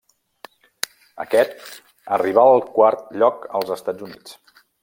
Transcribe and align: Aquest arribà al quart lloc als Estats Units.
Aquest 1.25 1.61
arribà 2.19 2.49
al 2.57 2.65
quart 2.81 3.15
lloc 3.25 3.49
als 3.61 3.75
Estats 3.81 4.09
Units. 4.09 4.39